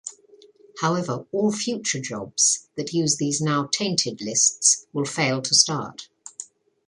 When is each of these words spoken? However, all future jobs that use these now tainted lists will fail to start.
However, 0.79 1.27
all 1.31 1.51
future 1.51 1.99
jobs 2.01 2.69
that 2.75 2.91
use 2.91 3.17
these 3.17 3.39
now 3.39 3.69
tainted 3.71 4.19
lists 4.19 4.87
will 4.93 5.05
fail 5.05 5.43
to 5.43 5.53
start. 5.53 6.09